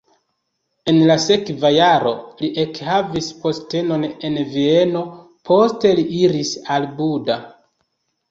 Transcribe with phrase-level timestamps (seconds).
[0.91, 5.03] En la sekva jaro li ekhavis postenon en Vieno,
[5.49, 7.37] poste li iris al Buda.